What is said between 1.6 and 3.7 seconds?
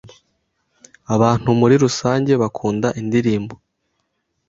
rusange bakunda indirimbo